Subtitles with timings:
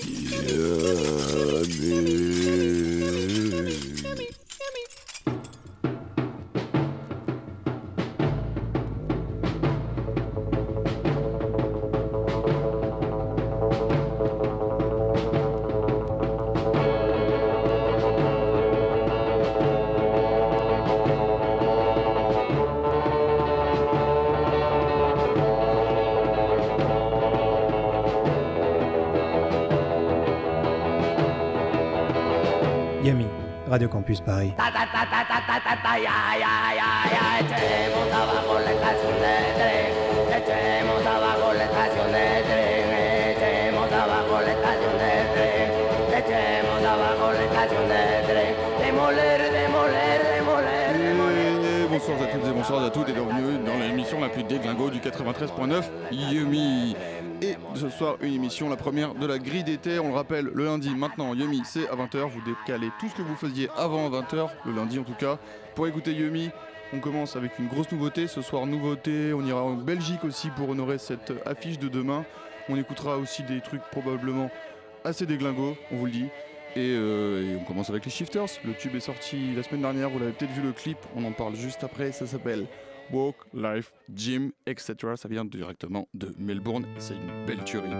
[0.00, 1.64] Yeah,
[33.78, 34.52] Radio Campus Paris.
[51.98, 54.98] bonsoir à toutes et bonsoir à toutes et bienvenue dans l'émission la plus déglingo du
[54.98, 56.96] 93.9 Yumi.
[57.78, 60.00] Ce soir, une émission, la première de la grille d'été.
[60.00, 62.28] On le rappelle, le lundi, maintenant, Yumi, c'est à 20h.
[62.28, 65.38] Vous décalez tout ce que vous faisiez avant 20h, le lundi en tout cas,
[65.76, 66.50] pour écouter Yumi.
[66.92, 68.26] On commence avec une grosse nouveauté.
[68.26, 69.32] Ce soir, nouveauté.
[69.32, 72.24] On ira en Belgique aussi pour honorer cette affiche de demain.
[72.68, 74.50] On écoutera aussi des trucs probablement
[75.04, 76.26] assez déglingos, on vous le dit.
[76.74, 78.58] Et, euh, et, on commence avec les Shifters.
[78.64, 81.32] Le tube est sorti la semaine dernière, vous l'avez peut-être vu le clip, on en
[81.32, 82.66] parle juste après, ça s'appelle
[83.12, 84.94] Walk, Life, Gym, etc.
[85.16, 86.86] Ça vient directement de Melbourne.
[86.98, 87.94] C'est une belle tuerie.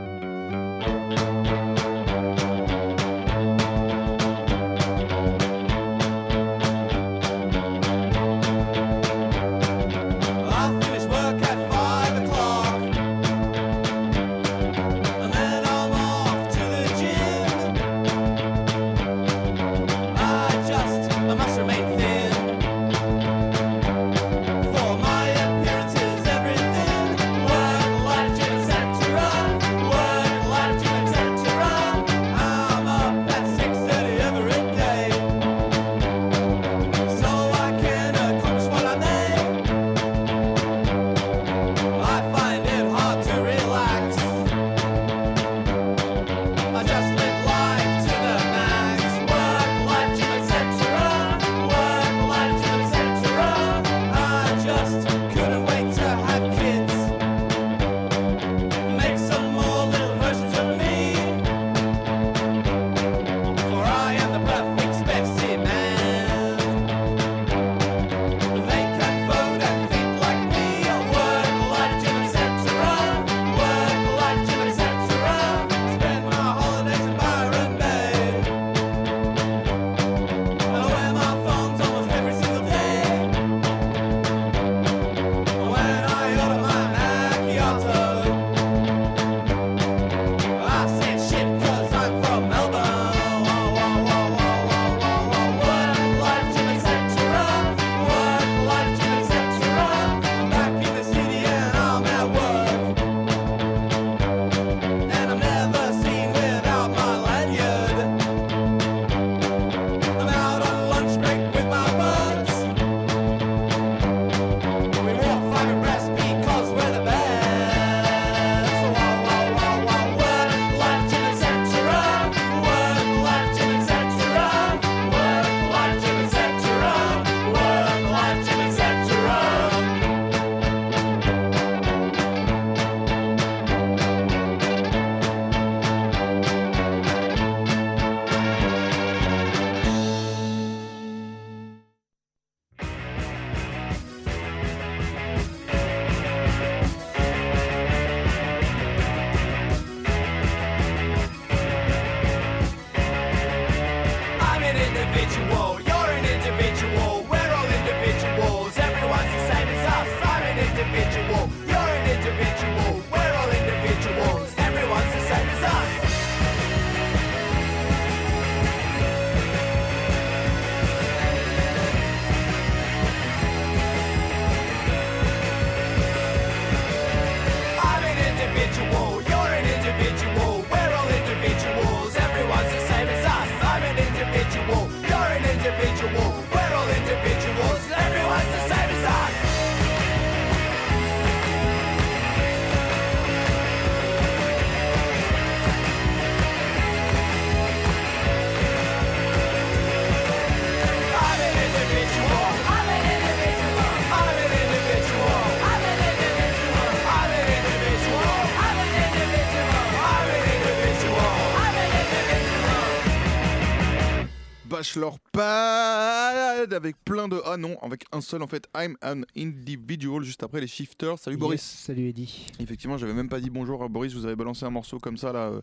[214.89, 217.39] Bachelor Pad avec plein de.
[217.45, 218.67] Ah non, avec un seul en fait.
[218.75, 221.19] I'm an individual juste après les shifters.
[221.19, 221.61] Salut Boris.
[221.61, 222.47] Salut Eddy.
[222.59, 224.15] Effectivement, j'avais même pas dit bonjour à Boris.
[224.15, 225.49] Vous avais balancé un morceau comme ça là.
[225.51, 225.61] euh,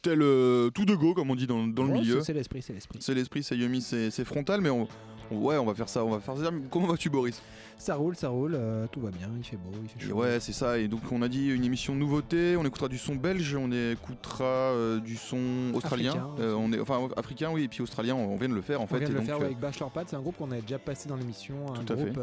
[0.00, 2.20] Tel euh, tout de go, comme on dit dans, dans le milieu.
[2.22, 2.98] c'est- l'esprit, c'est l'esprit.
[3.00, 4.86] C'est l'esprit, c'est Yumi, c'est frontal, mais on-
[5.30, 6.50] ouais, on va faire ça, on va faire ça.
[6.70, 7.40] Comment vas-tu, Boris?
[7.78, 10.14] Ça roule, ça roule, euh, tout va bien, il fait beau, il fait chaud.
[10.14, 10.78] Ouais, c'est ça.
[10.78, 12.56] Et donc, on a dit une émission nouveauté.
[12.56, 16.10] On écoutera du son belge, on écoutera euh, du son australien.
[16.12, 18.14] Africain Euh, on est, enfin, africain, oui, et puis australien.
[18.14, 18.98] On vient de le faire en On fait.
[18.98, 20.78] vient de et le donc, faire avec Bachelor Pad, c'est un groupe qu'on avait déjà
[20.78, 22.10] passé dans l'émission, un Tout à fait.
[22.10, 22.20] groupe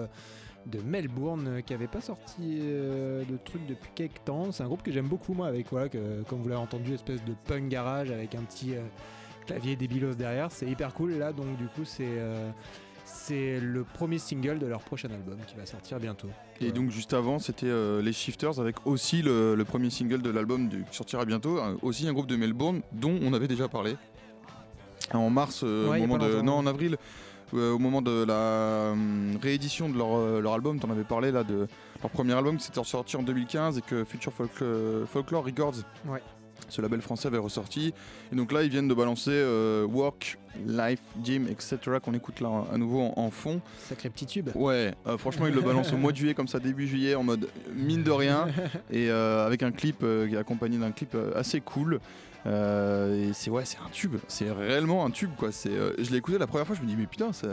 [0.66, 4.52] de Melbourne qui avait pas sorti euh, de trucs depuis quelques temps.
[4.52, 7.24] C'est un groupe que j'aime beaucoup moi, avec voilà, que, comme vous l'avez entendu, espèce
[7.24, 8.82] de punk garage avec un petit euh,
[9.46, 10.52] clavier débilos derrière.
[10.52, 12.50] C'est hyper cool là, donc du coup c'est euh,
[13.30, 16.28] c'est le premier single de leur prochain album qui va sortir bientôt.
[16.62, 20.30] Et donc juste avant, c'était euh, les Shifters avec aussi le, le premier single de
[20.32, 23.96] l'album qui sortira bientôt, un- aussi un groupe de Melbourne dont on avait déjà parlé
[25.14, 26.98] en mars, euh, Ouais, au moment de, longtemps, non en avril,
[27.54, 28.94] euh, au moment de la
[29.42, 31.68] réédition de leur, euh, leur album, t'en avais parlé là de
[32.02, 35.76] leur premier album qui s'était sorti en 2015 et que Future Folk- euh, Folklore Records,
[36.08, 36.22] Ouais.
[36.70, 37.94] Ce label français avait ressorti.
[38.32, 41.78] Et donc là, ils viennent de balancer euh, Work, Life, Gym, etc.
[42.04, 43.62] qu'on écoute là à nouveau en- en fond.
[43.88, 44.50] Sacré petit tube.
[44.56, 47.24] Ouais, euh, franchement, il le balance au mois de juillet, comme ça, début juillet, en
[47.24, 48.48] mode mine de rien,
[48.92, 52.00] et euh, avec un clip euh, qui est accompagné d'un clip euh, assez cool.
[52.46, 55.52] Euh, et c'est ouais, c'est un tube, c'est réellement un tube quoi.
[55.52, 57.48] C'est, euh, je l'ai écouté la première fois, je me dis mais putain, ça,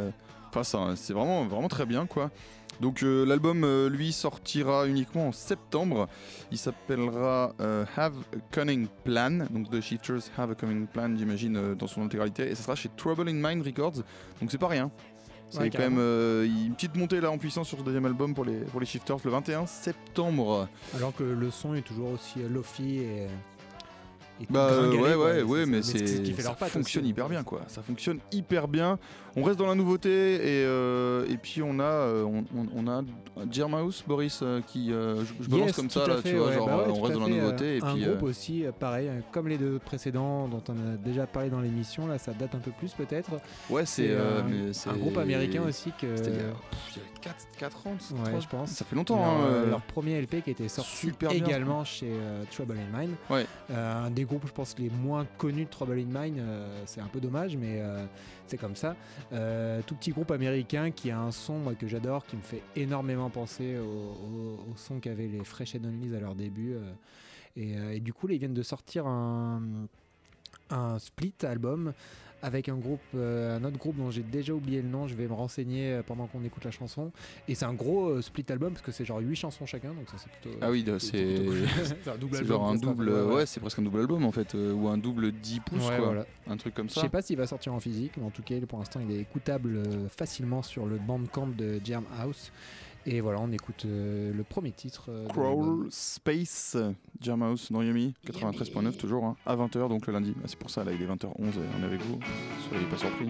[0.48, 2.30] enfin, ça- c'est vraiment vraiment très bien quoi.
[2.80, 6.08] Donc euh, l'album euh, lui sortira uniquement en septembre.
[6.50, 9.46] Il s'appellera euh, Have a Cunning Plan.
[9.50, 12.50] Donc The Shifters Have a Cunning Plan, j'imagine dans son intégralité.
[12.50, 14.02] Et ça sera chez Trouble in Mind Records.
[14.40, 14.90] Donc c'est pas rien.
[15.48, 16.66] C'est Ouais, quand même carrément.
[16.66, 19.18] une petite montée là en puissance sur ce deuxième album pour les, pour les Shifters
[19.24, 20.68] le 21 septembre.
[20.96, 23.26] Alors que le son est toujours aussi lofi et.
[24.50, 27.62] Bah ouais ouais ouais mais ce c'est ça fonctionne hyper bien quoi.
[27.68, 28.98] Ça fonctionne hyper bien.
[29.38, 32.24] On reste dans la nouveauté et, euh, et puis on a euh,
[32.74, 33.02] on, a
[33.50, 36.46] Jermaus Boris euh, qui euh, je, je balance Yes, comme ça là fait, tu vois
[36.48, 39.10] ouais, genre bah ouais, on reste dans la nouveauté et un puis groupe aussi pareil
[39.32, 42.60] comme les deux précédents dont on a déjà parlé dans l'émission là ça date un
[42.60, 43.30] peu plus peut-être
[43.68, 47.38] ouais c'est un- groupe américain aussi que C'était il y a, pff, il y a
[47.58, 48.70] 4, ans Ouais, je pense.
[48.70, 51.44] ça fait longtemps leur, hein, leur premier LP qui était sorti super bien.
[51.44, 52.12] également chez
[52.52, 53.14] Trouble in Mind.
[53.28, 53.46] Ouais.
[53.74, 56.38] Un des groupes, je pense, les moins connus de Trouble in Mind.
[56.84, 57.82] c'est un peu dommage, mais
[58.46, 58.94] c'est comme ça.
[59.32, 63.28] Euh, tout petit groupe américain qui a un son que j'adore, qui me fait énormément
[63.28, 66.74] penser au, son qu'avaient les Fresh Heavenlies à leur début.
[66.74, 66.92] euh.
[67.56, 69.62] et, euh, et du coup, là, ils viennent de sortir un,
[70.70, 71.92] un split album
[72.46, 75.26] avec un groupe, euh, un autre groupe dont j'ai déjà oublié le nom, je vais
[75.26, 77.10] me renseigner euh, pendant qu'on écoute la chanson.
[77.48, 80.08] Et c'est un gros euh, split album parce que c'est genre 8 chansons chacun, donc
[80.08, 80.56] ça c'est plutôt.
[80.62, 82.46] Ah oui, c'est un double album.
[82.46, 85.60] genre un double ouais, c'est presque un double album en fait ou un double 10
[85.60, 86.06] pouces Ouais, quoi.
[86.06, 86.26] voilà.
[86.48, 87.00] Un truc comme Je ça.
[87.00, 89.20] sais pas s'il va sortir en physique, mais en tout cas, pour l'instant, il est
[89.20, 89.82] écoutable
[90.16, 92.52] facilement sur le bandcamp de Jam House.
[93.08, 95.04] Et voilà, on écoute euh, le premier titre.
[95.10, 95.26] euh.
[95.28, 96.76] Crawl Space
[97.20, 100.82] Jamhouse dans Yumi 93.9 toujours hein, à 20h donc le lundi Bah, c'est pour ça
[100.84, 102.18] là il est 20h11 et on est avec vous
[102.68, 103.28] soyez pas surpris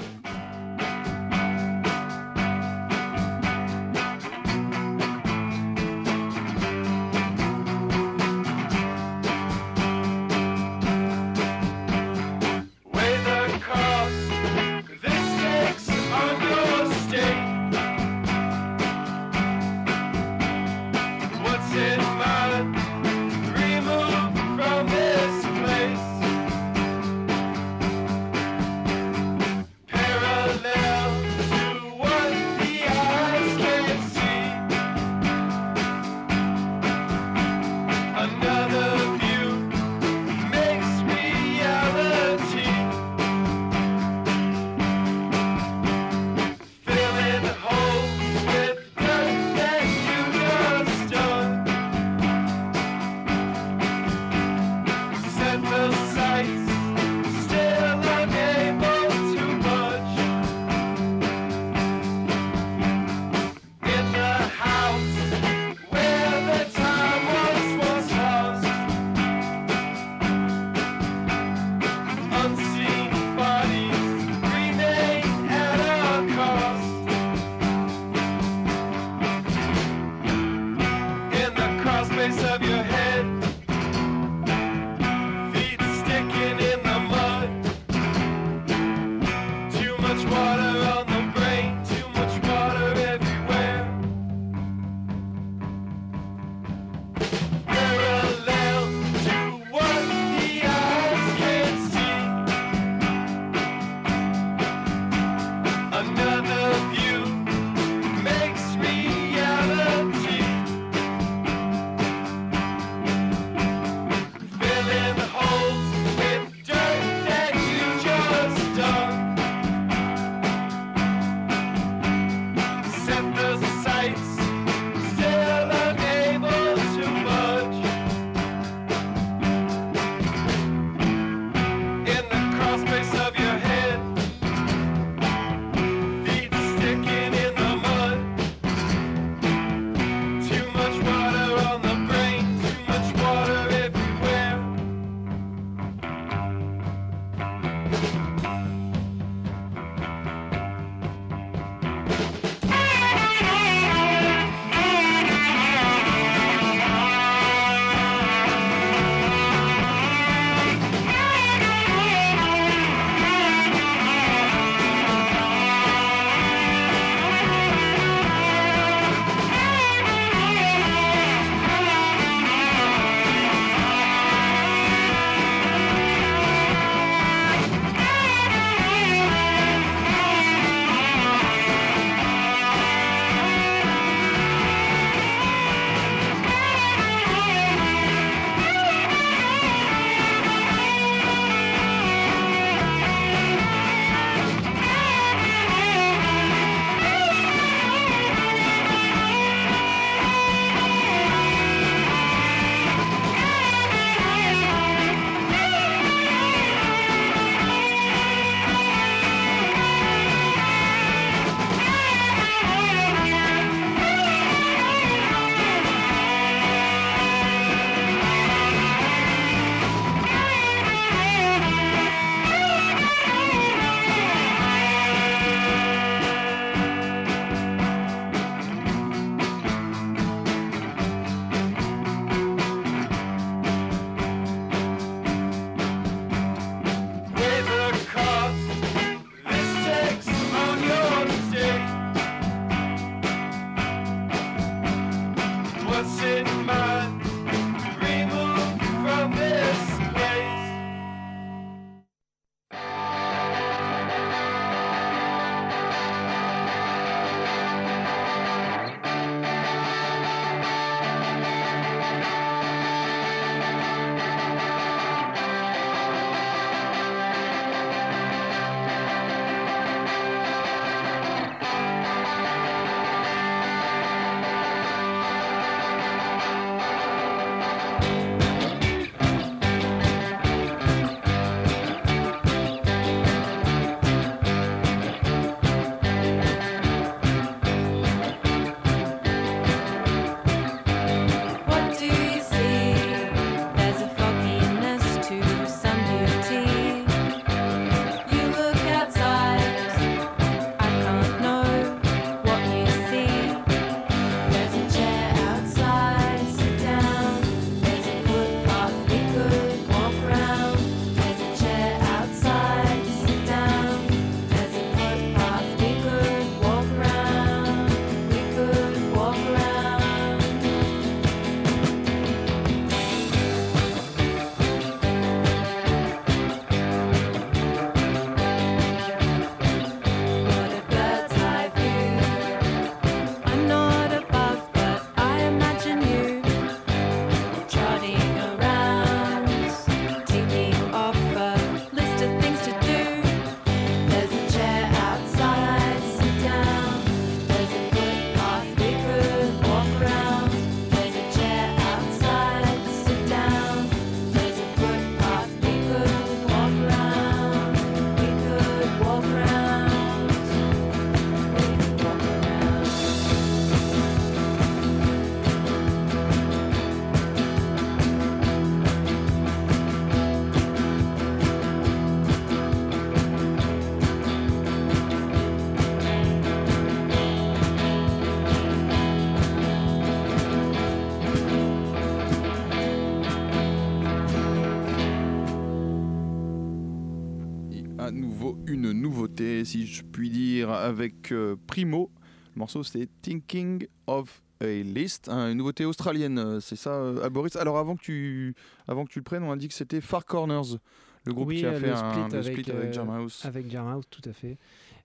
[389.87, 392.11] si je puis dire, avec euh, Primo.
[392.55, 397.23] Le morceau c'est Thinking of a List, hein, une nouveauté australienne, euh, c'est ça, euh,
[397.23, 397.57] à Boris?
[397.57, 398.55] Alors avant que tu,
[398.89, 400.79] avant que tu le prennes, on a dit que c'était Far Corners,
[401.25, 403.43] le groupe Oui, qui a fait le un split le avec, split avec euh, Jarmhouse.
[403.45, 404.57] Avec Jarmhouse, tout à fait.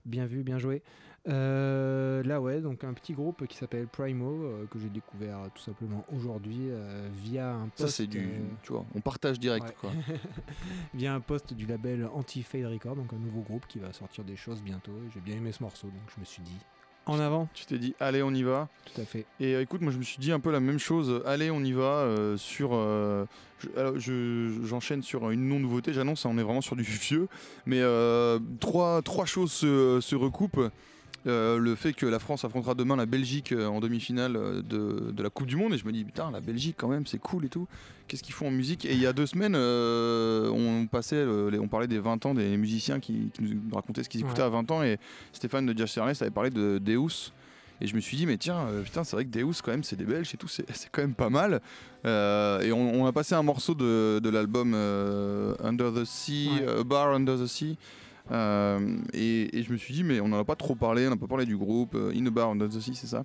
[0.04, 0.82] Bien vu, bien joué.
[1.28, 5.62] Euh, là, ouais, donc un petit groupe qui s'appelle Primo, euh, que j'ai découvert tout
[5.62, 7.96] simplement aujourd'hui euh, via un Ça post.
[7.96, 8.28] c'est du,
[8.62, 9.74] tu vois, on partage direct ouais.
[9.80, 9.90] quoi.
[10.94, 14.34] via un post du label Anti-Fade Record, donc un nouveau groupe qui va sortir des
[14.36, 14.90] choses bientôt.
[15.06, 16.56] Et J'ai bien aimé ce morceau, donc je me suis dit
[17.06, 18.68] en avant, Tu t'es dit allez on y va.
[18.84, 19.26] tout à fait.
[19.40, 21.20] Et euh, écoute, moi je me suis dit un peu la même chose.
[21.26, 22.70] Allez, on y va euh, sur.
[22.74, 23.26] euh,
[23.58, 25.92] je- alors, je- j'enchaîne sur une non-nouveauté.
[25.92, 27.26] J'annonce, hein, on est vraiment sur du vieux.
[27.66, 27.80] Mais
[28.60, 30.70] trois, trois choses se, se recoupent.
[31.28, 35.12] Euh, le fait que la France affrontera demain la Belgique euh, en demi-finale euh, de,
[35.12, 37.18] de la Coupe du Monde et je me dis putain la Belgique quand même c'est
[37.20, 37.68] cool et tout
[38.08, 38.84] qu'est-ce qu'ils font en musique?
[38.86, 42.34] Et il y a deux semaines euh, on passait les- on parlait des 20 ans
[42.34, 44.46] des musiciens qui, qui nous racontaient ce qu'ils écoutaient Ouais.
[44.46, 44.98] à 20 ans et
[45.32, 47.30] Stéphane de Ernest avait parlé de Deus
[47.80, 49.82] et je me suis dit, mais tiens, euh, putain, c'est vrai que Deus, quand même,
[49.82, 51.60] c'est des Belges et tout, c'est quand même pas mal.
[52.04, 56.48] Euh, et on, on a passé un morceau de, de l'album euh, Under the Sea,
[56.60, 56.78] Ouais.
[56.80, 57.76] A Bar Under the Sea.
[58.30, 61.10] Euh, et, et je me suis dit, mais on n'en a pas trop parlé, on
[61.10, 63.24] n'a pas parlé du groupe, euh, In a Bar Under the Sea, c'est ça.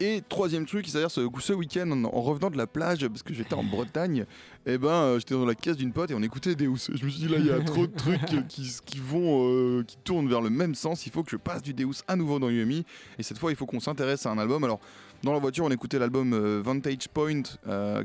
[0.00, 3.34] Et troisième truc, c'est-à-dire ce, ce week-end, en, en revenant de la plage, parce que
[3.34, 4.26] j'étais en Bretagne,
[4.64, 6.90] et ben euh, j'étais dans la caisse d'une pote et on écoutait Deus.
[6.94, 9.82] Je me suis dit, là, il y a trop de trucs qui, qui vont, euh,
[9.82, 11.04] qui tournent vers le même sens.
[11.06, 12.84] Il faut que je passe du Deus à nouveau dans UMI.
[13.18, 14.62] Et cette fois, il faut qu'on s'intéresse à un album.
[14.62, 14.78] Alors,
[15.24, 17.42] dans la voiture, on écoutait l'album euh, Vantage Point,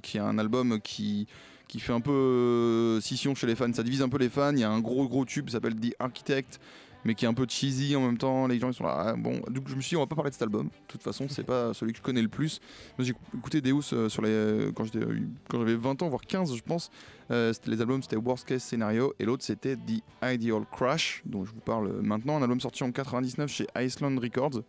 [0.01, 1.27] qui est un album qui,
[1.67, 3.72] qui fait un peu euh, scission chez les fans.
[3.74, 4.51] Ça divise un peu les fans.
[4.53, 6.60] Il y a un gros, gros tube qui s'appelle The Architect,
[7.05, 8.48] mais qui est un peu cheesy en même temps.
[8.48, 9.05] Les gens, ils sont là.
[9.08, 10.67] ah, bon, donc je me suis dit, on va pas parler de cet album.
[10.67, 12.60] De toute façon, c'est pas celui que je connais le plus.
[13.00, 14.86] J'ai écouté Deus euh, sur euh, quand
[15.53, 16.91] j'avais 20 ans, voire 15, je pense.
[17.29, 21.62] Les albums, c'était Worst Case Scenario, et l'autre, c'était The Ideal Crash, dont je vous
[21.62, 22.38] parle maintenant.
[22.38, 24.62] Un album sorti en 99 chez Iceland Records.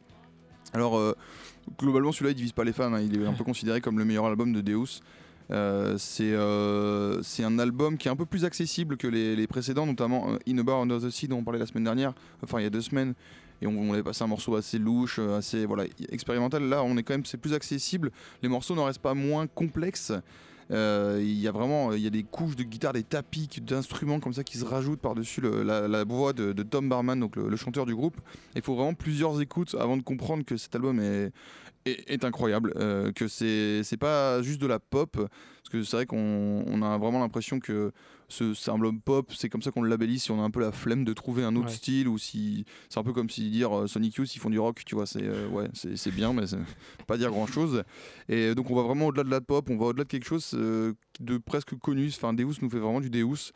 [0.73, 1.15] Alors,
[1.79, 2.93] globalement, celui-là, il divise pas les fans.
[2.95, 3.01] hein.
[3.03, 5.03] Il est un peu considéré comme le meilleur album de Deus.
[5.51, 9.87] Euh, c'est euh, c'est un album qui est un peu plus accessible que les, précédents,
[9.87, 12.61] notamment euh, In a Bar Under the Sea, dont on parlait la semaine dernière, enfin
[12.61, 13.15] il y a deux semaines,
[13.61, 16.63] et on, on avait passé un morceau assez louche, euh, assez voilà, expérimental.
[16.69, 18.11] Là, on est quand même, c'est plus accessible.
[18.43, 20.13] Les morceaux n'en restent pas moins complexes.
[20.71, 24.43] Il y a vraiment y a des couches de guitare, des tapis, d'instruments comme ça
[24.43, 28.19] qui se rajoutent par-dessus la, voix de, Tom Barman, donc le chanteur du groupe.
[28.57, 31.33] Il faut vraiment plusieurs écoutes avant de comprendre que cet album est,
[31.87, 36.07] est, est incroyable, euh, que c'est pas juste de la pop, parce que c'est vrai
[36.07, 37.93] qu'on on a vraiment l'impression que
[38.29, 40.73] ce- album pop, c'est comme ça qu'on le labellise si on a un peu la
[40.73, 41.73] flemme de trouver un autre Ouais.
[41.75, 44.59] style ou si c'est un peu comme si dire euh, Sonic Youth ils font du
[44.59, 46.45] rock, tu vois, c'est euh, ouais, c'est bien mais
[47.07, 47.83] pas dire grand chose.
[48.29, 50.53] Et donc on va vraiment au-delà de la pop, on va au-delà de quelque chose
[50.55, 52.09] euh, de presque connu.
[52.09, 53.53] Enfin Deus nous fait vraiment du Deus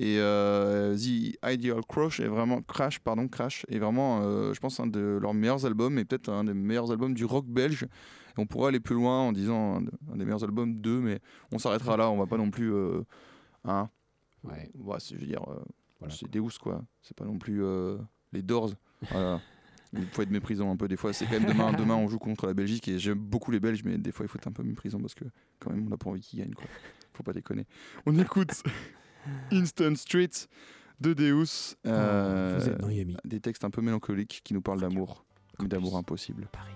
[0.00, 4.78] et euh, The Ideal Crash est vraiment Crash pardon Crash est vraiment euh, je pense
[4.78, 7.82] un de leurs meilleurs albums et peut-être un des meilleurs albums du rock belge.
[7.84, 11.00] Et on pourrait aller plus loin en disant un, de- un des meilleurs albums d'eux
[11.00, 11.18] mais
[11.52, 13.00] on s'arrêtera là, on va pas non plus euh,
[13.64, 13.90] hein,
[14.44, 14.70] Ouais.
[14.78, 15.44] Ouais, je veux dire,
[15.98, 16.84] Voilà, c'est Deus quoi.
[17.02, 17.60] C'est pas non plus
[18.32, 18.70] les Doors.
[19.10, 19.40] Voilà.
[19.94, 21.12] Il faut être méprisant un peu des fois.
[21.12, 23.82] C'est quand même demain, demain on joue contre la Belgique et j'aime beaucoup les Belges,
[23.84, 25.24] mais des fois il faut être un peu méprisant parce que
[25.58, 26.66] quand même on n'a pas envie qu'ils gagnent quoi.
[27.14, 27.66] Faut pas déconner.
[28.06, 28.62] On écoute
[29.52, 30.30] Instant Street
[31.00, 31.76] de Deus.
[31.86, 33.16] euh, Vous êtes dans Yumi.
[33.24, 35.24] des textes un peu mélancoliques qui nous parlent d'amour,
[35.60, 36.48] mais d'amour impossible.
[36.52, 36.72] Paris,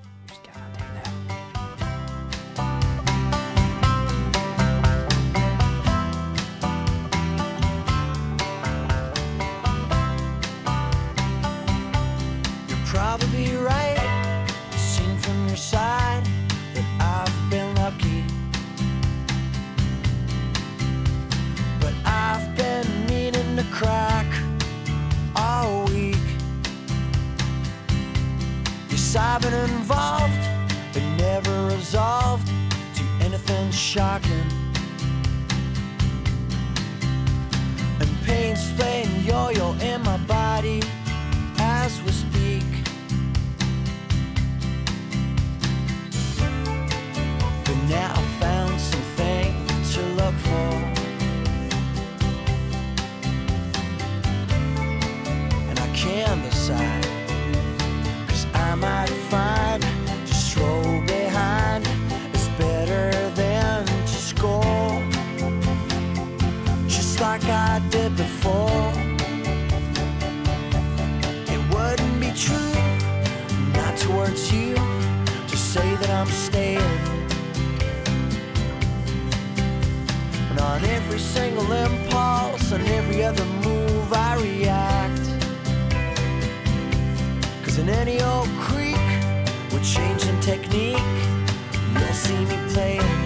[29.34, 30.38] I've been involved,
[30.92, 32.46] but never resolved
[32.96, 34.44] to anything shocking.
[37.98, 40.82] And pain's playing yo-yo in my body
[76.02, 76.98] that I'm staying.
[80.50, 85.26] And on every single impulse, on every other move, I react.
[87.64, 89.08] Cause in any old creek
[89.72, 91.20] with changing technique.
[91.94, 93.18] You'll see me playing.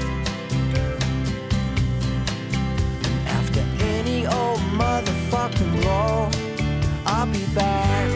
[3.38, 3.62] After
[3.96, 6.28] any old motherfucking roll,
[7.06, 8.15] I'll be back.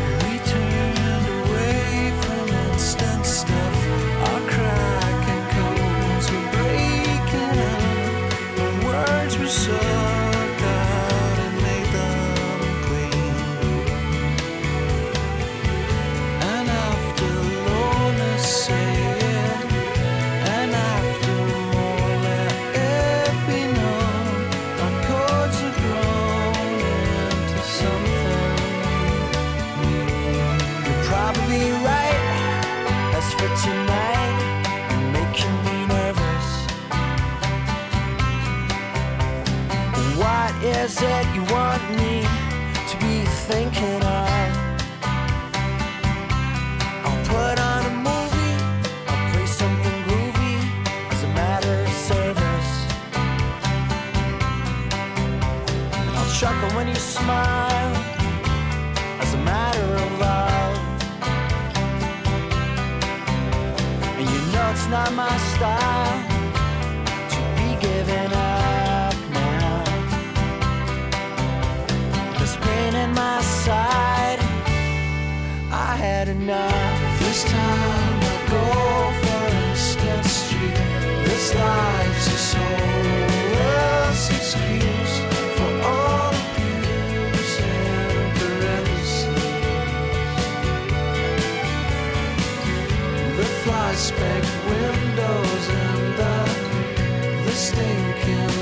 [97.81, 98.60] The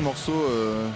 [0.00, 0.88] de morceau euh,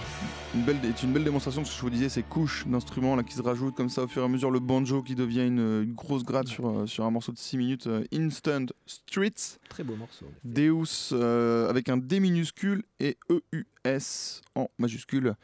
[0.55, 3.15] une belle, est une belle démonstration de ce que je vous disais, ces couches d'instruments
[3.15, 5.45] là qui se rajoutent comme ça au fur et à mesure, le banjo qui devient
[5.45, 7.87] une, une grosse gratte sur, euh, sur un morceau de 6 minutes.
[7.87, 10.25] euh, Instant Streets, Très beau morceau.
[10.43, 11.13] Deus
[11.69, 15.35] avec un D minuscule et EUS en majuscule.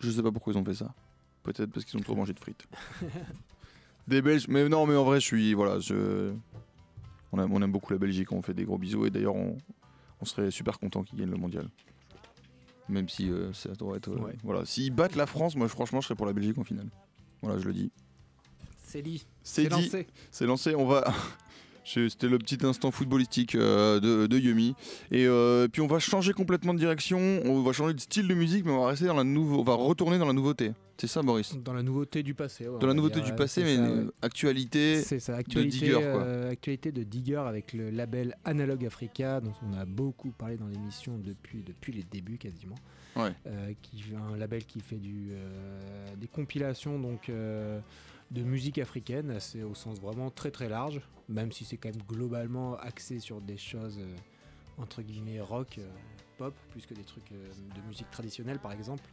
[0.00, 0.94] Je sais pas pourquoi ils ont fait ça.
[1.42, 2.66] Peut-être parce qu'ils ont trop mangé de frites.
[4.08, 5.54] Des Belges, mais non, mais en vrai, je suis.
[5.54, 6.32] Voilà, je.
[7.32, 9.56] On, aime- on aime beaucoup la Belgique, on fait des gros bisous et d'ailleurs on,
[10.20, 11.68] on serait super content qu'ils gagnent le mondial.
[12.88, 14.08] Même si euh, ça doit être.
[14.10, 14.36] euh, Ouais.
[14.42, 14.64] Voilà.
[14.64, 16.88] S'ils battent la France, moi franchement je serais pour la Belgique en finale.
[17.42, 17.90] Voilà, je le dis.
[18.82, 19.24] C'est dit.
[19.42, 19.82] C'est C'est dit.
[19.84, 20.06] lancé.
[20.30, 21.04] C'est lancé, on va.
[21.84, 24.74] Je- C'était le petit instant footballistique euh, de, de Yumi.
[25.10, 28.32] Et euh, puis on va changer complètement de direction, on va changer de style de
[28.34, 30.72] musique, mais on va rester dans la nouveau, on va retourner dans la nouveauté.
[30.96, 32.68] C'est ça, Boris Dans la nouveauté du passé.
[32.68, 34.04] ouais, Dans la nouveauté dire, du passé, mais ça, ouais.
[34.22, 35.02] actualité.
[35.02, 36.02] C'est ça, actualité, Digger, quoi.
[36.22, 40.68] euh, actualité de Digger avec le label Analog Africa, dont on a beaucoup parlé dans
[40.68, 42.76] l'émission depuis, depuis les débuts quasiment.
[43.16, 43.32] Ouais.
[43.46, 47.78] Euh, qui un label qui fait du, euh, des compilations donc euh,
[48.30, 52.02] de musique africaine, c'est au sens vraiment très très large, même si c'est quand même
[52.08, 54.16] globalement axé sur des choses euh,
[54.82, 55.78] entre guillemets rock,
[56.38, 59.04] pop, plus que des trucs de musique traditionnelle par exemple.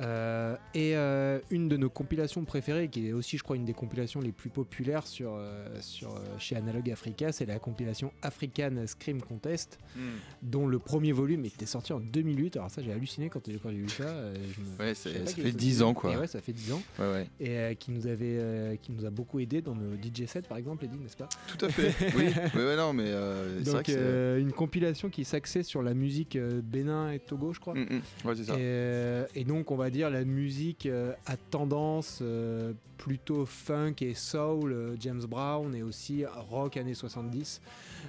[0.00, 3.72] Euh, et euh, une de nos compilations préférées, qui est aussi, je crois, une des
[3.72, 9.22] compilations les plus populaires sur, euh, sur, chez Analog Africa, c'est la compilation African Scream
[9.22, 9.78] Contest,
[10.42, 12.56] dont le premier volume était sorti en 2008.
[12.56, 14.04] Alors ça, j'ai halluciné quand, quand j'ai vu ça.
[14.34, 16.12] je me- Ouais, je ça fait était 10 aussi ans, quoi.
[16.12, 16.82] Et ouais, ça fait 10 ans.
[16.98, 17.06] Ouais,
[17.40, 17.70] ouais.
[17.72, 20.84] Et qui, nous avait, qui nous a beaucoup aidé dans nos DJ sets, par exemple,
[20.84, 21.28] Eddie, n'est-ce pas?
[21.48, 21.92] Tout à fait.
[22.16, 24.40] oui, ouais, non, mais c'est vrai Donc, que c'est.
[24.42, 27.74] une compilation qui s'axait sur la musique Bénin et Togo, je crois.
[27.74, 27.86] Mm,
[28.24, 28.28] mm.
[28.28, 28.56] Ouais, c'est ça.
[28.58, 34.14] Et, et donc, on va dire la musique euh, à tendance euh, plutôt funk et
[34.14, 37.60] soul, euh, James Brown, et aussi rock années 70.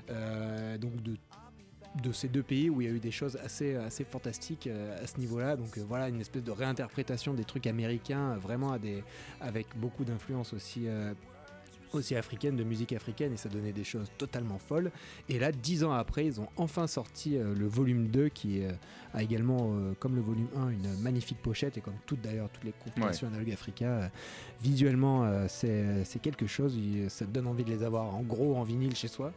[0.10, 1.16] Euh, donc, de,
[2.02, 5.04] de ces deux pays où il y a eu des choses assez, assez fantastiques euh,
[5.04, 5.56] à ce niveau-là.
[5.56, 9.04] Donc, euh, voilà, une espèce de réinterprétation des trucs américains, euh, vraiment à des,
[9.42, 10.88] avec beaucoup d'influence aussi.
[11.94, 14.92] Aussi africaine, de musique africaine, et ça donnait des choses totalement folles.
[15.30, 18.72] Et là, dix ans après, ils ont enfin sorti euh, le volume 2 qui euh,
[19.14, 22.64] a également, euh, comme le volume 1, une magnifique pochette, et comme toutes d'ailleurs, toutes
[22.66, 24.12] les compilations Analog Africa,
[24.62, 28.64] visuellement, c'est quelque chose, il- ça te donne envie de les avoir en gros en
[28.64, 29.32] vinyle chez soi.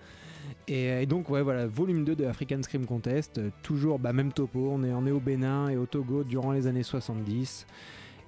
[0.68, 4.70] Et, et donc, ouais, voilà, volume 2 de African Scream Contest, toujours bah, même topo,
[4.72, 7.66] on est, on est au Bénin et au Togo durant les années 70.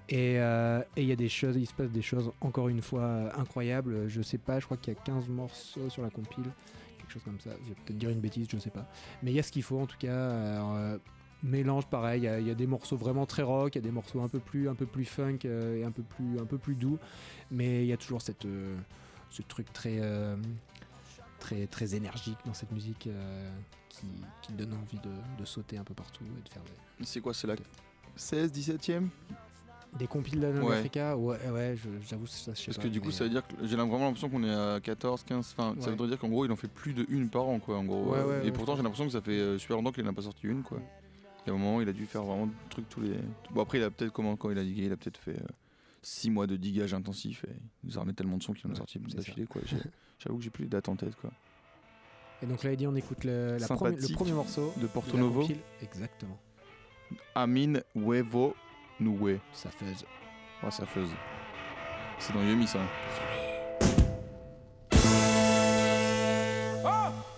[0.09, 2.83] Et euh, et il y a des choses, il se passe des choses encore une
[2.83, 4.09] fois euh, incroyables.
[4.09, 6.45] Je sais pas, je crois qu'il y a 15 morceaux sur la compile,
[6.99, 7.51] quelque chose comme ça.
[7.63, 8.87] Je vais peut-être dire une bêtise, je sais pas.
[9.23, 10.09] Mais il y a ce qu'il faut en tout cas.
[10.11, 10.99] euh,
[11.45, 13.81] mélange pareil, il y a- il y, a des morceaux vraiment très rock, il y
[13.81, 16.45] a des morceaux un peu plus, un peu plus funk et un peu plus, un
[16.47, 16.99] peu plus doux.
[17.51, 18.47] Mais il y a toujours cette,
[19.29, 19.99] ce truc très,
[21.41, 23.09] très, très énergique dans cette musique
[23.89, 24.07] qui,
[24.43, 25.11] qui donne envie de,
[25.41, 27.57] de sauter un peu partout et de faire des, C'est quoi C'est la
[28.15, 29.09] 16, 17ème
[29.99, 30.77] des compiles d'Anna Ouais.
[30.79, 31.17] Africa.
[31.17, 31.77] Ouais, ouais,
[32.09, 33.77] j'avoue ça, je sais Parce pas, que du coup, mais, ça veut dire que j'ai
[33.77, 36.57] vraiment l'impression qu'on est à 14, 15, enfin, ça voudrait dire qu'en gros, il en
[36.57, 38.13] fait plus de une par an, quoi, en gros.
[38.13, 40.15] Ouais, Euh, et pourtant, j'ai l'impression que ça fait euh, super longtemps qu'il n'en a
[40.15, 40.79] pas sorti une, quoi.
[41.45, 43.15] Il y a un moment, il a dû faire vraiment des trucs tous les.
[43.51, 45.37] Bon, après, il a peut-être, comment, quand il a digué, il a peut-être fait
[46.03, 47.53] 6 mois de digage intensif et
[47.83, 49.61] il nous a ramené tellement de sons qu'il en a sorti d'affilée, quoi.
[50.19, 51.31] J'avoue que j'ai plus les dates en tête, quoi.
[52.43, 55.47] Et donc là, Eddie, on écoute le, la le premier morceau De Porto Novo.
[55.81, 56.39] Exactement.
[57.35, 58.55] Amin Huevo
[59.03, 59.41] Noué.
[59.53, 59.85] Ça fait.
[60.63, 61.17] Ouais, ça faisait.
[62.19, 62.79] C'est dans Yumi, ça.
[66.85, 67.32] Ayi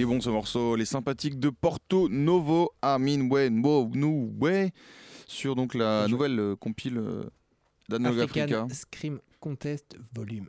[0.00, 0.76] Il est bon ce morceau.
[0.76, 4.70] Les sympathiques de Porto Novo Aminwe Nouwe
[5.26, 7.24] sur donc la Je- nouvelle euh, compile euh,
[7.90, 8.66] d'Anog Africa.
[8.72, 10.48] Scream Contest Volume.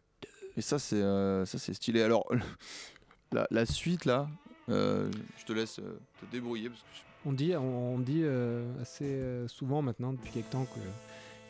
[0.55, 2.01] Et ça, c'est euh, ça, c'est stylé.
[2.01, 2.26] Alors,
[3.34, 4.30] la, la suite là,
[4.69, 8.23] euh, je te laisse euh, te débrouiller parce que je- On dit, on, on dit
[8.82, 10.80] assez souvent maintenant, depuis quelques temps, que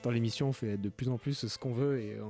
[0.03, 2.23] dans l'émission, on fait de plus en plus ce qu'on veut et euh,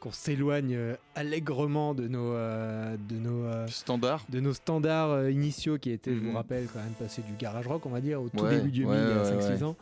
[0.00, 4.24] qu'on s'éloigne euh, allègrement de nos, euh, de nos, euh, standard.
[4.28, 6.28] de nos standards euh, initiaux qui étaient, je Mhm.
[6.28, 8.70] vous rappelle, quand même passer du garage rock, on va dire, au tout Ouais, début
[8.70, 9.62] du ouais, Yumi, il y a ouais, 5-6 ouais.
[9.64, 9.76] ans.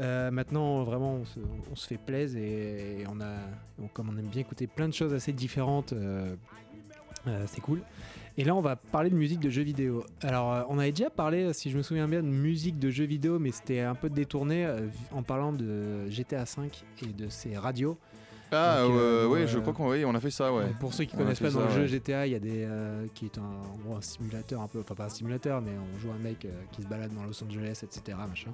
[0.00, 1.38] Euh, maintenant, vraiment, on se,
[1.70, 3.36] on se fait plaisir et, et on a,
[3.80, 6.34] on- comme on aime bien écouter plein de choses assez différentes, euh,
[7.28, 7.82] euh, c'est cool.
[8.38, 10.04] Et là, on va parler de musique de jeux vidéo.
[10.22, 13.04] Alors, euh, on avait déjà parlé, si je me souviens bien, de musique de jeux
[13.04, 16.70] vidéo, mais c'était un peu détourné euh, en parlant de GTA V
[17.02, 17.98] et de ses radios.
[18.52, 20.64] Ah, Donc, ouais, euh, je crois qu'on oui, on a fait ça, ouais.
[20.66, 21.86] Donc, pour ceux qui On a connaissent pas, dans ça, le jeu.
[21.86, 24.80] GTA, il y a des euh, qui est un, en gros un simulateur un peu,
[24.80, 27.42] enfin pas un simulateur, mais on joue un mec euh, qui se balade dans Los
[27.42, 28.18] Angeles, etc.
[28.28, 28.50] Machin.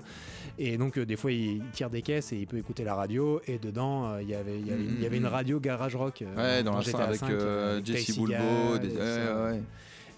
[0.59, 2.95] Et donc euh, des fois il, il tire des caisses et il peut écouter la
[2.95, 3.41] radio.
[3.47, 5.97] Et dedans euh, il y avait il y avait, il y avait une radio garage
[5.97, 6.23] rock.
[6.23, 8.79] euh, Ouais, dans la GTA avec 5, euh, avec Jesse Bulbo.
[8.81, 9.63] Des- ouais, ouais.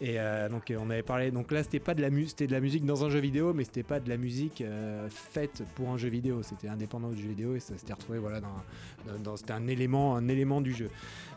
[0.03, 1.31] Et euh, donc euh, on avait parlé.
[1.31, 3.53] Donc là c'était pas de la musique, c'était de la musique dans un jeu vidéo,
[3.53, 6.43] mais c'était pas de la musique euh, faite pour un jeu vidéo.
[6.43, 10.27] C'était indépendant du jeu vidéo et ça s'était retrouvé voilà dans, c'était un élément un
[10.29, 10.91] élément du jeu.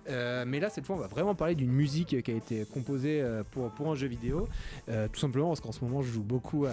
[0.08, 3.70] Mais là cette fois on va vraiment parler d'une musique qui a été composée pour
[3.72, 4.48] pour un jeu vidéo,
[4.88, 6.72] tout simplement parce qu'en ce moment je joue beaucoup à,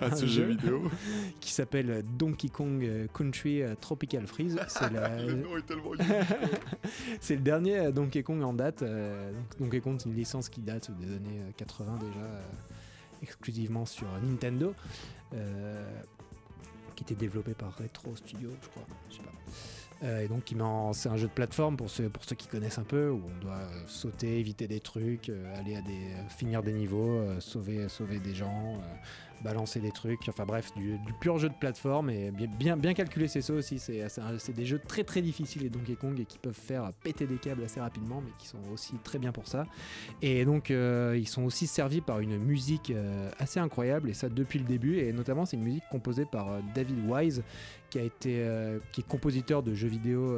[0.00, 0.82] À ce jeu vidéo.
[1.40, 2.84] qui s'appelle Donkey Kong
[3.16, 4.58] Country Tropical Freeze.
[4.68, 5.90] C'est la- Le nom est tellement
[7.20, 8.82] c'est le dernier Donkey Kong en date.
[8.82, 12.42] donc Donkey Kong, c'est une licence qui date des années euh, 80 déjà, euh,
[13.22, 14.74] exclusivement sur Nintendo,
[15.34, 16.00] euh,
[16.94, 18.84] qui était développé par Retro Studio, je crois.
[20.02, 20.52] Euh, et donc,
[20.92, 23.40] c'est un jeu de plateforme pour ceux, pour ceux qui connaissent un peu, où on
[23.40, 27.40] doit euh, sauter, éviter des trucs, euh, aller à des, euh, finir des niveaux, euh,
[27.40, 30.28] sauver, sauver des gens, euh, balancer des trucs.
[30.28, 33.78] Enfin bref, du, pur jeu de plateforme et bien, bien, calculé, c'est ça aussi.
[33.78, 37.36] C'est des jeux très très difficiles les Donkey Kong et qui peuvent faire péter des
[37.36, 39.66] câbles assez rapidement, mais qui sont aussi très bien pour ça.
[40.22, 44.28] Et donc, euh, ils sont aussi servis par une musique euh, assez incroyable, et ça
[44.28, 44.98] depuis le début.
[44.98, 47.42] Et notamment, c'est une musique composée par euh, David Wise,
[47.90, 48.44] qui a été,
[48.90, 50.36] qui est compositeur de jeux vidéo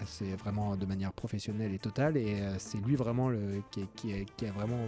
[0.00, 2.16] assez vraiment de manière professionnelle et totale.
[2.16, 4.80] Et c'est lui vraiment le, qui, qui a vraiment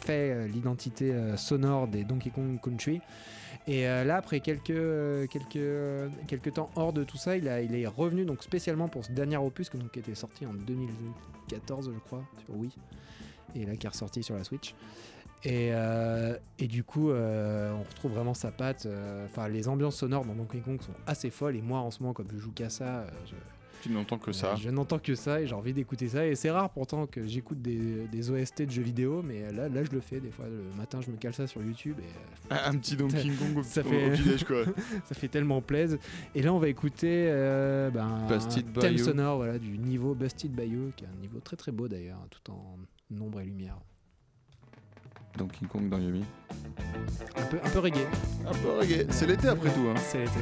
[0.00, 3.00] fait euh, l'identité euh, sonore des Donkey Kong Country.
[3.66, 8.24] Et euh, là, après quelques, quelques, quelques temps hors de tout ça, il, est revenu
[8.24, 12.24] donc spécialement pour ce dernier opus que, donc, qui était sorti en 2014, je crois,
[12.44, 12.72] sur Wii,
[13.54, 14.74] et là qui est ressorti sur la Switch.
[15.44, 15.70] Et,
[16.58, 18.86] et du coup, on retrouve vraiment sa patte.
[19.24, 21.56] Enfin, les ambiances sonores dans Donkey Kong sont assez folles.
[21.56, 23.34] Et moi, en ce moment, comme je joue qu'à ça, je,
[23.82, 24.54] Tu n'entends que ça.
[24.56, 26.26] je n'entends que ça et j'ai envie d'écouter ça.
[26.26, 29.82] Et c'est rare pourtant que j'écoute des, des OST de jeux vidéo, mais là, là,
[29.84, 30.20] je le fais.
[30.20, 33.30] Des fois, le matin, je me cale ça sur YouTube et euh, Un petit Donkey
[33.30, 34.64] Kong au, Ça fait- au petit-déj, quoi.
[35.06, 35.98] ça fait tellement plaisir.
[36.34, 39.04] Et là, on va écouter euh, ben, Busted un thème You.
[39.04, 42.18] sonore voilà, du niveau Busted by You, qui est un niveau très très beau d'ailleurs,
[42.30, 42.76] tout en
[43.20, 43.78] ombre et lumière.
[45.38, 46.24] Donkey Kong dans Yumi.
[47.36, 48.06] Un peu, un peu reggae,
[48.46, 49.06] Un peu reggae.
[49.10, 49.86] C'est l'été après tout.
[49.88, 49.94] Hein.
[49.96, 50.40] c'est l'été.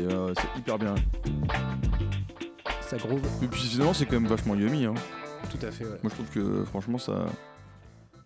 [0.00, 0.94] Euh, c'est hyper bien.
[2.80, 3.22] Ça groove.
[3.42, 4.86] Et puis finalement, c'est quand même vachement yummy.
[4.86, 4.94] Hein.
[5.50, 5.98] Tout à fait, ouais.
[6.02, 7.26] Moi, je trouve que franchement, ça,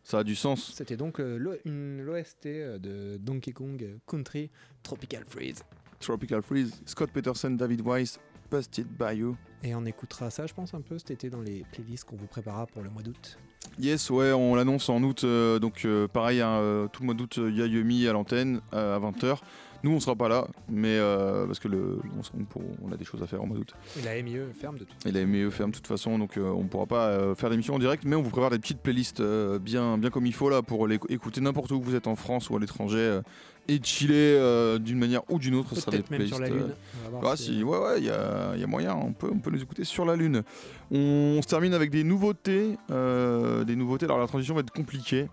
[0.02, 0.72] ça a du sens.
[0.74, 4.50] C'était donc euh, une l'OST euh, de Donkey Kong Country
[4.82, 5.62] Tropical Freeze.
[6.00, 8.18] Tropical Freeze, Scott Peterson, David Weiss,
[8.50, 9.36] Busted by You.
[9.62, 12.26] Et on écoutera ça, je pense, un peu cet été dans les playlists qu'on vous
[12.26, 13.38] préparera pour le mois d'août.
[13.78, 15.22] Yes, ouais, on l'annonce en août.
[15.24, 18.12] euh, donc, euh, pareil, hein, euh, tout le mois d'août, il y a Yumi à
[18.12, 19.38] l'antenne à 20h.
[19.85, 22.97] Nous, on sera pas là, mais euh, parce que le, on, on pour- on a
[22.97, 23.74] des choses à faire en mois d'août.
[23.99, 24.95] Et la MIE ferme de tout.
[25.07, 27.74] Et la ME ferme de toute façon, donc euh, on pourra pas euh, faire d'émission
[27.74, 30.49] en direct, mais on vous prépare des petites playlists euh, bien, bien comme il faut
[30.51, 33.22] là pour les écouter n'importe où vous êtes en France ou à l'étranger euh,
[33.68, 34.37] et chiller
[34.80, 35.74] d'une manière ou d'une autre.
[35.74, 36.74] Des Peut-être même sur la playlists, Lune.
[37.22, 39.51] On ah si- ouais, ouais, il y a, y a moyen, on peut, on peut
[39.51, 40.43] nous écouter sur la Lune.
[40.91, 45.28] On, se termine avec des nouveautés, des nouveautés, alors la transition va être compliquée,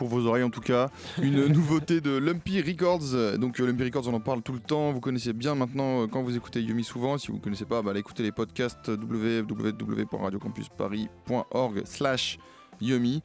[0.00, 0.88] pour vos oreilles en tout cas.
[1.20, 4.92] Une nouveauté de Lumpy Records, donc euh, Lumpy Records on en parle tout le temps,
[4.92, 7.82] vous connaissez bien maintenant euh, quand vous écoutez Yumi souvent, si vous ne connaissez pas,
[7.82, 12.38] bah, allez écouter les podcasts www.radiocampusparis.org slash
[12.80, 13.22] Yumi.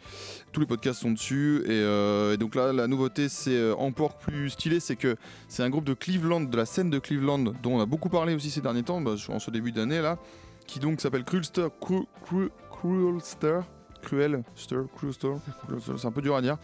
[0.52, 1.62] Tous les podcasts sont dessus.
[1.66, 5.16] Et, euh, et donc là, la nouveauté, c'est euh, encore plus stylé, c'est que
[5.48, 8.36] c'est un groupe de Cleveland, de la scène de Cleveland, dont on a beaucoup parlé
[8.36, 10.18] aussi ces derniers temps, bah, en ce début d'année là,
[10.68, 13.62] qui donc s'appelle Cruelster, Cru- Cru- Cruelster,
[14.06, 14.76] Cruel, c'est
[16.06, 16.58] un peu dur à dire.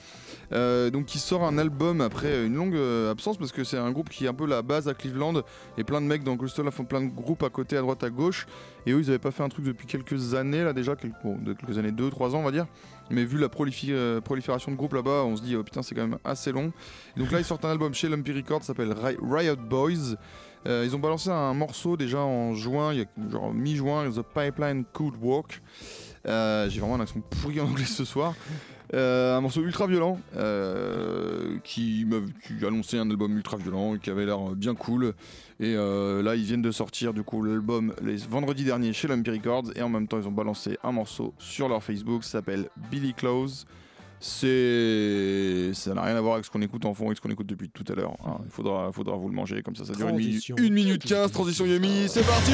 [0.53, 3.91] Euh, donc qui sort un album après une longue euh, absence parce que c'est un
[3.91, 5.41] groupe qui est un peu la base à Cleveland
[5.77, 8.09] et plein de mecs dans là font plein de groupes à côté, à droite, à
[8.09, 8.45] gauche.
[8.85, 11.37] Et eux, ils avaient pas fait un truc depuis quelques années là déjà, quelques, bon,
[11.43, 12.67] quelques années, 2-3 ans on va dire.
[13.09, 13.49] Mais vu la
[13.89, 16.71] euh, prolifération de groupes là-bas, on se dit oh, putain c'est quand même assez long.
[17.15, 20.15] Et donc là ils sortent un album chez Lumpy Records, s'appelle Ri- Riot Boys.
[20.63, 22.93] Ils ont balancé un morceau déjà en juin,
[23.31, 25.59] genre mi-juin, The Pipeline Could Walk.
[26.27, 28.33] Euh, J'ai vraiment un accent pourri en anglais ce soir.
[28.93, 32.05] Euh, un morceau ultra violent euh, qui,
[32.45, 35.13] qui annonçait un album ultra violent et qui avait l'air bien cool.
[35.61, 39.31] Et euh, là, ils viennent de sortir du coup l'album les vendredi dernier chez Lumpy
[39.31, 42.25] Records et en même temps, ils ont balancé un morceau sur leur Facebook.
[42.25, 43.65] Ça s'appelle Billy Close.
[44.19, 47.29] C'est, ça n'a rien à voir avec ce qu'on écoute en fond et ce qu'on
[47.29, 48.17] écoute depuis tout à l'heure.
[48.25, 48.37] hein.
[48.45, 49.85] Il faudra, faudra vous le manger comme ça.
[49.85, 51.31] Ça dure une minute, une minute 15.
[51.31, 52.51] Transition Yumi, c'est parti.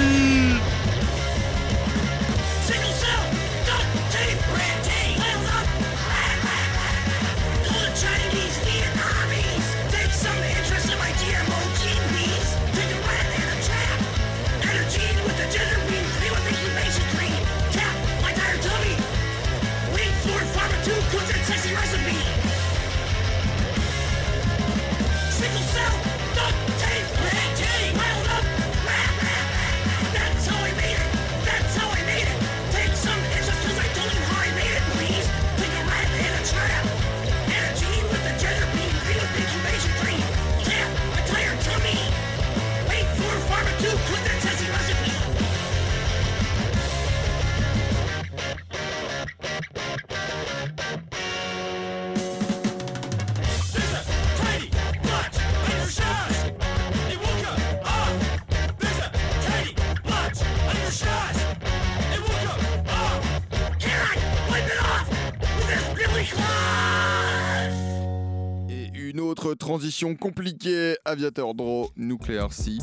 [69.18, 72.78] Une autre transition compliquée, Aviator Draw, Nuclear Sea.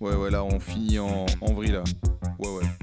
[0.00, 1.84] Ouais, ouais, là on finit en, en vrille là.
[2.38, 2.81] Ouais, ouais.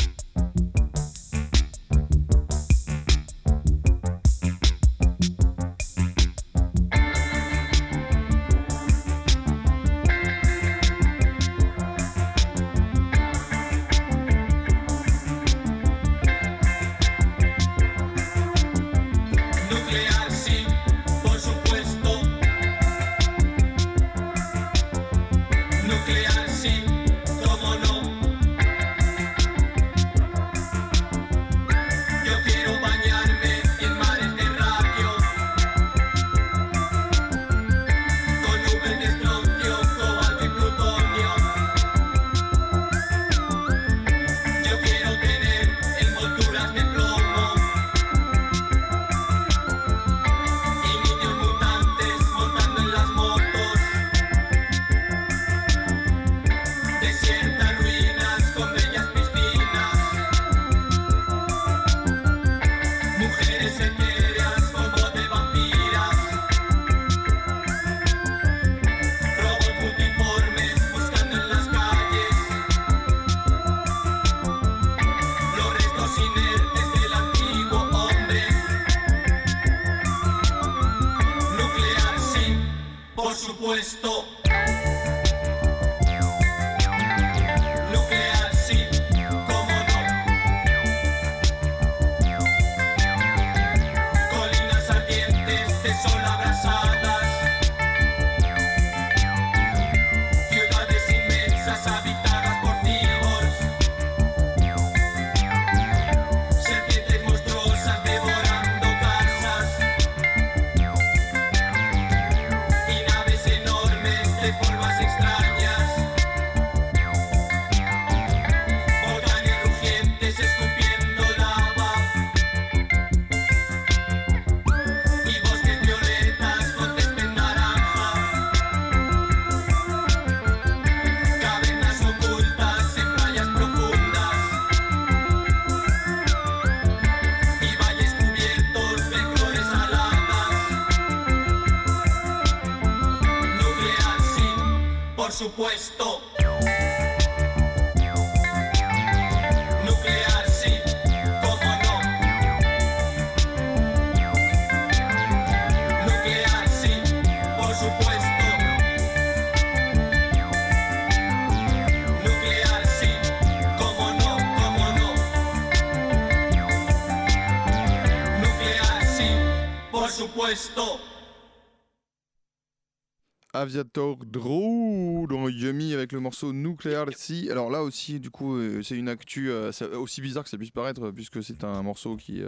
[173.59, 177.51] Aviator Draw dans Yummy avec le morceau Nuclear Sea.
[177.51, 180.71] Alors là aussi, du coup, euh, c'est une actu euh, aussi bizarre que ça puisse
[180.71, 182.41] paraître, euh, puisque c'est un morceau qui,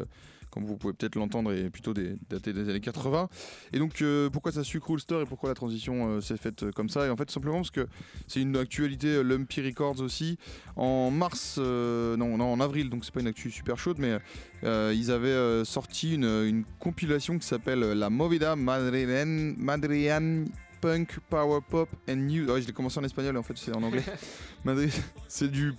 [0.52, 3.28] comme vous pouvez peut-être l'entendre, est plutôt des, daté des années 80.
[3.74, 4.02] Et donc,
[4.32, 7.06] pourquoi ça suit Coolster et pourquoi la transition s'est faite comme ça?
[7.08, 7.88] Et en fait, simplement parce que
[8.28, 10.38] c'est une actualité Lumpy Records aussi.
[10.78, 14.18] En mars, euh, non, non, en avril, donc c'est pas une actu super chaude, mais
[14.64, 20.46] euh, ils avaient sorti une, une compilation qui s'appelle La Movida Madrilen, Madrian
[20.82, 22.52] Punk, Power Pop and New.
[22.52, 24.04] Ouais, je l'ai commencé en espagnol, en fait, c'est en anglais.
[24.66, 24.92] Madrid,
[25.28, 25.74] c'est du.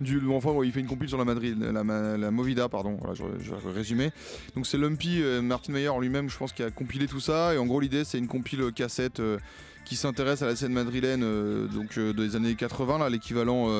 [0.00, 2.96] Du, enfin, il fait une compil sur la Madrid, la, Movida, pardon.
[3.00, 4.10] Voilà, je, je.
[4.54, 7.54] Donc c'est Lumpy, euh, Martin Meyer lui-même, je pense, qui a compilé tout ça.
[7.54, 9.38] Et en gros, l'idée, c'est une compile euh, cassette euh,
[9.84, 11.22] qui s'intéresse à la scène madrilène,
[11.68, 13.70] donc des années 80, là, l'équivalent,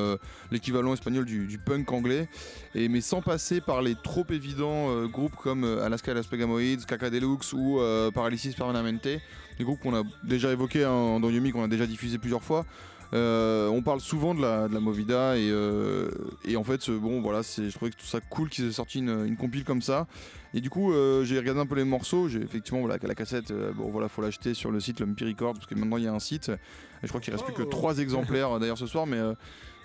[0.91, 2.27] espagnol du, punk anglais.
[2.73, 7.79] Mais sans passer par les trop évidents groupes comme Alaska Las Pegamoids, Caca Deluxe ou
[8.11, 12.17] Paralysis Permanente, des groupes qu'on a déjà évoqués hein, dans Yumi, qu'on a déjà diffusé
[12.17, 12.65] plusieurs fois.
[13.13, 16.11] Euh, on parle souvent de la, de la Movida et, euh,
[16.45, 18.99] et en fait, bon voilà, c'est- je trouvais que tout ça cool qu'ils aient sorti
[18.99, 20.05] une, une compile comme ça.
[20.53, 22.27] Et du coup, euh, j'ai regardé un peu les morceaux.
[22.27, 25.65] J'ai effectivement voilà, la cassette, bon voilà, faut l'acheter sur le site Lumpy Records parce
[25.65, 26.49] que maintenant il y a un site.
[26.49, 27.65] Et je crois qu'il reste plus que Oh.
[27.65, 29.19] 3 exemplaires d'ailleurs ce soir, mais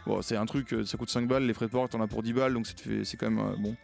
[0.07, 2.22] bon, c'est un truc, ça coûte 5 balles, les frais de port, t'en as pour
[2.22, 2.66] 10 balles, donc
[3.05, 3.75] c'est quand même bon.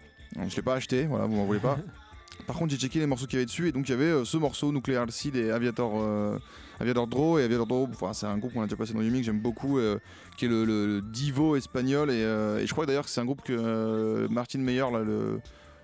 [0.48, 1.78] Je l'ai pas acheté, voilà, vous m'en voulez pas.
[2.46, 4.24] Par contre, j'ai checké les morceaux qu'il y avait dessus et donc il y avait
[4.24, 5.92] ce morceau Nuclear Seed et Aviator,
[6.80, 7.88] Aviator Draw et Aviator Draw.
[7.90, 9.98] Enfin, c'est un groupe qu'on a déjà passé dans Yumi que j'aime beaucoup, euh,
[10.36, 13.20] qui est le, le- le Divo espagnol et, euh, et je crois d'ailleurs que c'est
[13.20, 15.40] un groupe que euh, Martin Meyer, là, le,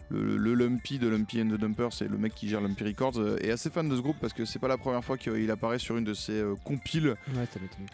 [0.08, 3.18] le, le Lumpy de Lumpy and the Dumper, c'est le mec qui gère Lumpy Records,
[3.18, 5.50] euh, est assez fan de ce groupe parce que c'est pas la première fois qu'il
[5.50, 7.08] apparaît sur une de ses euh, compiles.
[7.34, 7.46] Ouais.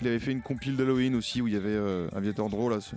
[0.03, 2.79] Il avait fait une compile d'Halloween aussi où il y avait euh, Aviator Draw là.
[2.81, 2.97] c'est-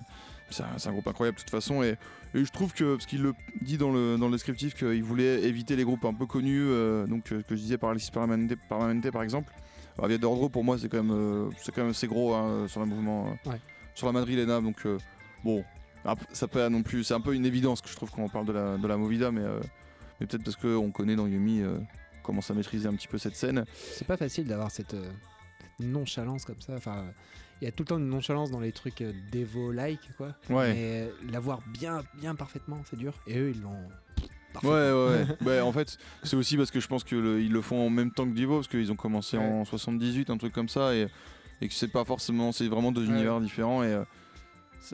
[0.61, 1.95] un, groupe incroyable de toute façon et,
[2.35, 5.41] et je trouve que parce qu'il le dit dans le, dans le descriptif qu'il voulait
[5.43, 6.67] éviter les groupes un peu connus
[7.07, 9.51] donc que je disais Permanente, Permanente, par exemple.
[10.01, 12.79] Aviator Draw pour moi c'est quand même euh, c'est quand même assez gros hein, sur
[12.81, 13.59] le mouvement euh, Ouais.
[13.93, 14.97] sur la Madrilena donc euh,
[15.43, 15.63] bon
[16.33, 18.45] ça peut non plus c'est un peu une évidence que je trouve quand on parle
[18.45, 19.41] de la, de la Movida mais,
[20.19, 21.63] mais peut-être parce qu'on connaît dans Yumi
[22.21, 23.65] commence à maîtriser un petit peu cette scène.
[23.91, 24.95] C'est pas facile d'avoir cette,
[25.79, 26.73] nonchalance comme ça.
[26.75, 27.05] Enfin,
[27.61, 30.35] il y a tout le temps une nonchalance dans les trucs euh, Devo-like, quoi.
[30.49, 30.73] Ouais.
[30.73, 33.13] Mais l'avoir bien, bien parfaitement, c'est dur.
[33.27, 33.87] Et eux, ils l'ont.
[34.63, 35.47] Ouais, ouais, ouais.
[35.47, 38.25] Ouais, en fait, c'est aussi parce que je pense qu'ils le font en même temps
[38.25, 41.07] que Divo, parce qu'ils ont commencé en 78, un truc comme ça, et,
[41.61, 43.13] et que c'est pas forcément, c'est vraiment deux Ouais.
[43.13, 43.83] univers différents.
[43.83, 44.03] Et euh,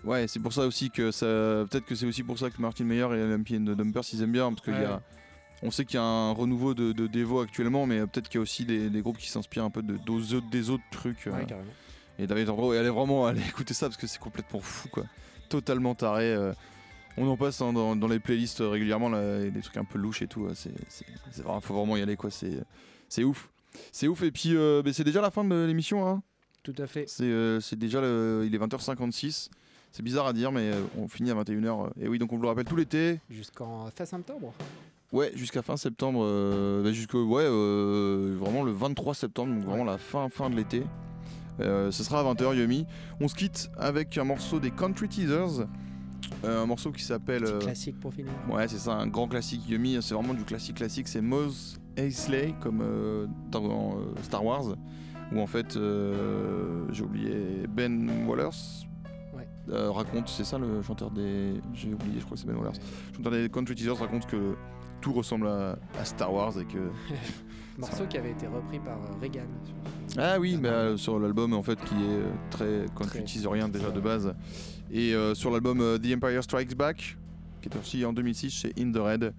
[0.03, 2.83] ouais, c'est pour ça aussi que ça, peut-être que c'est aussi pour ça que Martin
[2.85, 5.01] Meyer et Lumpy and Dumpers ils aiment bien, parce qu'il y a,
[5.63, 8.39] on sait qu'il y a un renouveau de, de Devo actuellement, mais peut-être qu'il y
[8.39, 11.27] a aussi des, des groupes qui s'inspirent un peu de, des autres- des autres trucs.
[11.27, 11.31] euh,
[12.19, 15.03] et David Andro, et allez vraiment aller écouter ça parce que c'est complètement fou quoi.
[15.49, 16.33] Totalement taré.
[16.33, 16.53] euh.
[17.17, 20.21] On en passe hein, dans, dans les playlists régulièrement là, des trucs un peu louches
[20.21, 20.45] et tout.
[20.45, 20.53] euh,
[21.43, 22.29] vraiment- faut vraiment y aller quoi.
[22.31, 22.57] C'est,
[23.09, 23.49] c'est ouf.
[23.91, 26.07] C'est ouf et puis euh, mais c'est déjà la fin de l'émission.
[26.07, 26.21] Hein.
[26.63, 27.05] Tout à fait.
[27.07, 29.49] C'est, euh, c'est déjà le- il est 20h56.
[29.91, 31.89] C'est bizarre à dire mais euh, on finit à 21h.
[31.99, 33.19] Et oui donc on vous le rappelle tout l'été.
[33.29, 34.53] Jusqu'en fin septembre.
[35.11, 36.21] Ouais jusqu'à fin septembre.
[36.23, 40.55] Euh, bah, jusqu'au ouais euh, vraiment le 23 septembre donc vraiment la fin fin de
[40.55, 40.83] l'été.
[41.59, 42.85] Euh, ce sera à 20h Yumi.
[43.19, 45.65] On se quitte avec un morceau des Country Teasers.
[46.43, 47.43] Euh, un morceau qui s'appelle.
[47.45, 48.31] Euh, classique pour finir.
[48.49, 49.97] ouais, c'est ça, un grand classique Yumi.
[50.01, 51.07] C'est vraiment du classique classique.
[51.07, 54.75] C'est Mose Eisley, comme euh, dans Star Wars.
[55.33, 55.77] Où en fait,
[56.91, 58.85] j'ai oublié, Ben Wallers.
[59.69, 61.53] Euh, raconte, c'est ça le chanteur des.
[61.73, 62.77] J'ai oublié, je crois que c'est Ben Wallers.
[63.11, 64.55] Le chanteur des Country Teasers raconte que
[65.01, 66.77] tout ressemble à, à Star Wars et que.
[67.77, 69.47] Morceau qui avait été repris par Reagan.
[70.17, 74.01] Ah oui, bah, euh, sur l'album en fait qui est très country teaserien déjà de
[74.01, 74.35] base.
[74.91, 77.17] Et euh, sur l'album euh, The Empire Strikes Back,
[77.61, 79.33] qui est sorti en 2006 chez In the Red,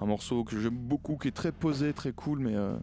[0.00, 2.76] un morceau que j'aime beaucoup, qui est très posé, très cool, mais euh,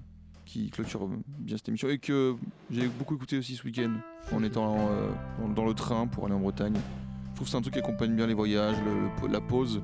[0.46, 1.08] qui clôture
[1.40, 2.36] bien cette émission et que
[2.72, 3.92] j'ai beaucoup écouté aussi ce week-end
[4.32, 5.10] en étant euh,
[5.42, 6.76] dans, dans le train pour aller en Bretagne.
[6.76, 9.82] Je trouve que c'est un truc qui accompagne bien les voyages, le- le- la pause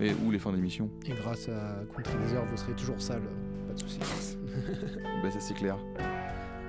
[0.00, 0.90] et ou les fins d'émission.
[1.06, 2.14] Et grâce à Country
[2.50, 3.22] vous serez toujours sale.
[3.68, 3.98] Pas de soucis.
[5.22, 5.76] Bah, ça c'est clair.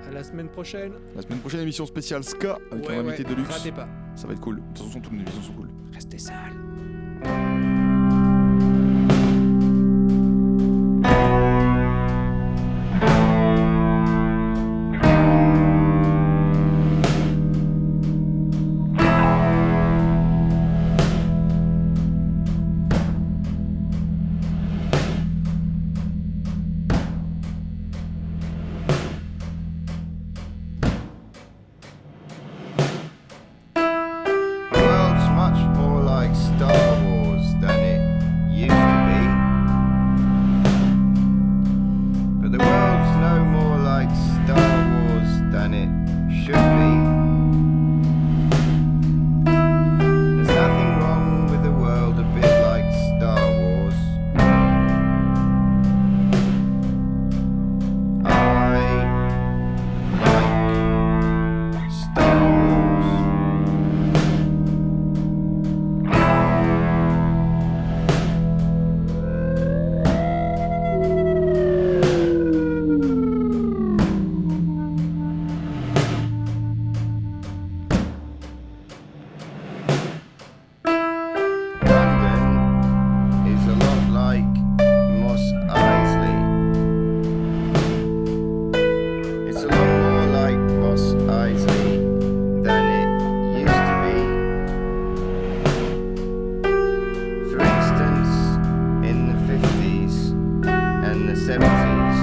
[0.08, 0.92] À la semaine prochaine.
[1.14, 3.50] La semaine prochaine émission spéciale Ska avec Ouais, un invité ouais, de luxe.
[3.50, 3.88] Ratez pas.
[4.14, 4.56] Ça va être cool.
[4.56, 5.68] De toute façon toutes nos émissions sont cool.
[5.92, 7.85] Restez sales.
[101.36, 102.15] 70s.